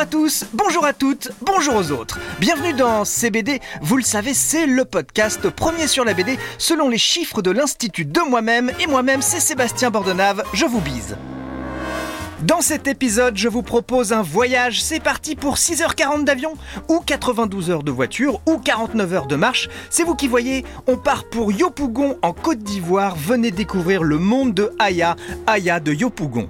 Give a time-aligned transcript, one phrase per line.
[0.00, 2.18] à tous, bonjour à toutes, bonjour aux autres.
[2.38, 3.60] Bienvenue dans CBD.
[3.82, 8.06] Vous le savez, c'est le podcast premier sur la BD selon les chiffres de l'Institut
[8.06, 8.72] de moi-même.
[8.80, 10.42] Et moi-même, c'est Sébastien Bordenave.
[10.54, 11.18] Je vous bise.
[12.44, 14.82] Dans cet épisode, je vous propose un voyage.
[14.82, 16.54] C'est parti pour 6h40 d'avion,
[16.88, 19.68] ou 92 heures de voiture, ou 49 heures de marche.
[19.90, 23.16] C'est vous qui voyez, on part pour Yopougon en Côte d'Ivoire.
[23.16, 26.48] Venez découvrir le monde de Aya, Aya de Yopougon.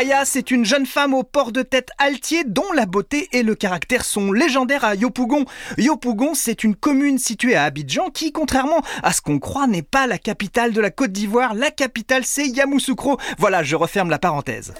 [0.00, 3.54] Aya, c'est une jeune femme au port de tête altier dont la beauté et le
[3.54, 5.44] caractère sont légendaires à Yopougon.
[5.76, 10.06] Yopougon, c'est une commune située à Abidjan qui, contrairement à ce qu'on croit, n'est pas
[10.06, 11.52] la capitale de la Côte d'Ivoire.
[11.52, 13.18] La capitale, c'est Yamoussoukro.
[13.36, 14.72] Voilà, je referme la parenthèse.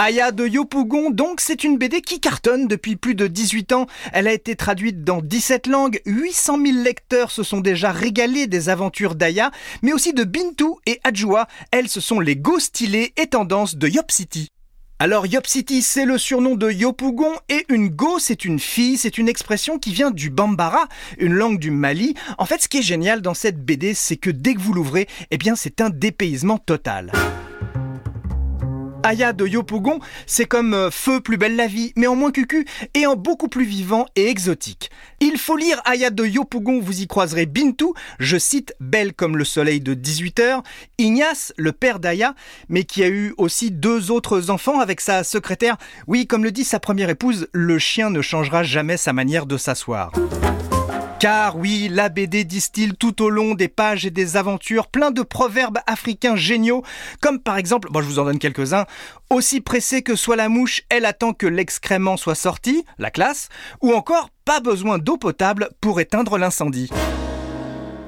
[0.00, 3.86] Aya de Yopougon, donc, c'est une BD qui cartonne depuis plus de 18 ans.
[4.12, 6.00] Elle a été traduite dans 17 langues.
[6.06, 9.50] 800 000 lecteurs se sont déjà régalés des aventures d'Aya,
[9.82, 11.48] mais aussi de Bintou et Adjoua.
[11.72, 14.48] Elles, ce sont les go stylés et tendances de Yop City.
[15.00, 19.18] Alors Yop City, c'est le surnom de Yopougon et une go, c'est une fille, c'est
[19.18, 20.86] une expression qui vient du Bambara,
[21.18, 22.14] une langue du Mali.
[22.38, 25.08] En fait, ce qui est génial dans cette BD, c'est que dès que vous l'ouvrez,
[25.32, 27.10] eh bien, c'est un dépaysement total.
[29.08, 32.66] Aya de Yopougon, c'est comme euh, Feu plus belle la vie, mais en moins cucu
[32.92, 34.90] et en beaucoup plus vivant et exotique.
[35.20, 39.44] Il faut lire Aya de Yopougon, vous y croiserez Bintou, je cite Belle comme le
[39.44, 40.62] soleil de 18h,
[40.98, 42.34] Ignace, le père d'Aya,
[42.68, 45.78] mais qui a eu aussi deux autres enfants avec sa secrétaire.
[46.06, 49.56] Oui, comme le dit sa première épouse, le chien ne changera jamais sa manière de
[49.56, 50.12] s'asseoir.
[51.18, 55.22] Car oui, la BD distille tout au long des pages et des aventures plein de
[55.22, 56.84] proverbes africains géniaux,
[57.20, 58.86] comme par exemple, bon je vous en donne quelques-uns,
[59.28, 63.48] aussi pressée que soit la mouche, elle attend que l'excrément soit sorti, la classe,
[63.82, 66.88] ou encore pas besoin d'eau potable pour éteindre l'incendie.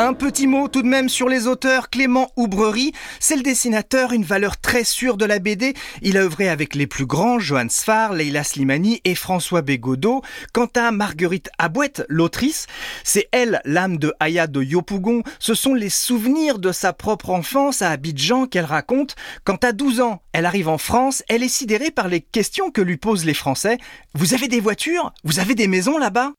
[0.02, 1.90] Un petit mot tout de même sur les auteurs.
[1.90, 5.74] Clément Oubrerie, c'est le dessinateur, une valeur très sûre de la BD.
[6.00, 10.22] Il a œuvré avec les plus grands, Johan Sfar, Leila Slimani et François Bégodeau.
[10.54, 12.66] Quant à Marguerite Abouette, l'autrice,
[13.04, 15.22] c'est elle, l'âme de Aya de Yopougon.
[15.39, 19.16] Ce sont les souvenirs de sa propre enfance à Abidjan qu'elle raconte.
[19.44, 22.80] Quand à 12 ans, elle arrive en France, elle est sidérée par les questions que
[22.80, 23.77] lui posent les Français.
[24.14, 25.12] Vous avez des voitures?
[25.24, 26.33] Vous avez des maisons là-bas?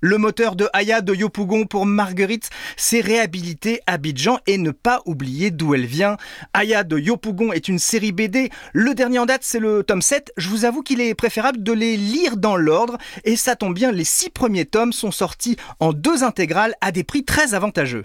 [0.00, 5.50] Le moteur de Aya de Yopougon pour Marguerite, c'est réhabiliter Abidjan et ne pas oublier
[5.50, 6.16] d'où elle vient.
[6.54, 8.50] Aya de Yopougon est une série BD.
[8.72, 10.32] Le dernier en date, c'est le tome 7.
[10.36, 12.98] Je vous avoue qu'il est préférable de les lire dans l'ordre.
[13.24, 17.04] Et ça tombe bien, les six premiers tomes sont sortis en deux intégrales à des
[17.04, 18.02] prix très avantageux.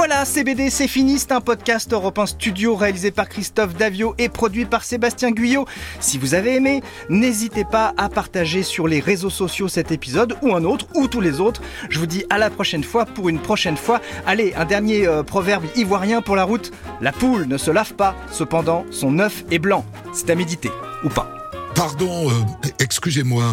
[0.00, 1.18] Voilà, CBD, c'est fini.
[1.18, 5.66] C'est un podcast Europe 1 Studio réalisé par Christophe Davio et produit par Sébastien Guyot.
[6.00, 10.54] Si vous avez aimé, n'hésitez pas à partager sur les réseaux sociaux cet épisode ou
[10.54, 11.60] un autre ou tous les autres.
[11.90, 14.00] Je vous dis à la prochaine fois pour une prochaine fois.
[14.24, 16.72] Allez, un dernier euh, proverbe ivoirien pour la route.
[17.02, 19.84] La poule ne se lave pas, cependant son œuf est blanc.
[20.14, 20.70] C'est à méditer,
[21.04, 21.30] ou pas.
[21.74, 23.44] Pardon, euh, excusez-moi,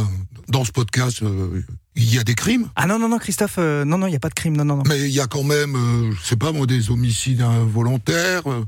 [0.47, 1.61] dans ce podcast, euh,
[1.97, 2.69] il y a des crimes?
[2.75, 4.63] Ah non, non, non, Christophe, euh, non, non, il n'y a pas de crime, non,
[4.63, 4.83] non, non.
[4.87, 8.63] Mais il y a quand même, euh, je sais pas moi, des homicides involontaires, euh,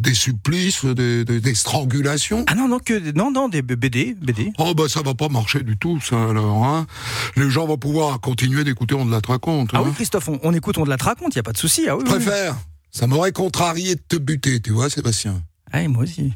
[0.00, 2.44] des supplices, des, des- des strangulations.
[2.48, 4.52] Ah non, non, que, non, non, des BD, BD.
[4.58, 6.86] Oh bah ça va pas marcher du tout ça alors hein.
[7.36, 9.70] Les gens vont pouvoir continuer d'écouter on de la te raconte.
[9.72, 9.82] Ah hein.
[9.86, 11.58] oui, Christophe, on, on écoute, on de la te raconte, il n'y a pas de
[11.58, 11.86] souci.
[11.88, 12.24] Ah oui, Je oui, oui.
[12.24, 12.56] préfère.
[12.90, 15.42] Ça m'aurait contrarié de te buter, tu vois Sébastien.
[15.70, 16.32] Ah, et moi aussi.